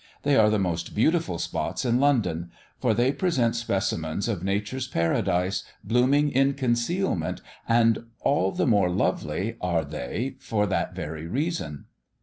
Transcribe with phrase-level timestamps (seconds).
[0.23, 5.63] They are the most beautiful spots in London, for they present specimens of nature's paradise,
[5.83, 7.39] blooming in concealment,
[7.69, 11.85] and all the more lovely are they for that very reason.